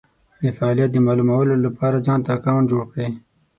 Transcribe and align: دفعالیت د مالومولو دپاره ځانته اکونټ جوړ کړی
دفعالیت 0.45 0.89
د 0.93 0.97
مالومولو 1.05 1.53
دپاره 1.65 2.03
ځانته 2.07 2.29
اکونټ 2.37 2.65
جوړ 2.71 2.83
کړی 2.91 3.07